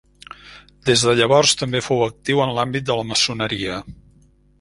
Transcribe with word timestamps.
Des 0.89 1.03
de 1.09 1.13
llavors 1.19 1.53
també 1.59 1.81
fou 1.87 2.01
actiu 2.05 2.41
en 2.47 2.55
l'àmbit 2.61 2.87
de 2.87 2.97
la 3.01 3.05
maçoneria. 3.11 3.77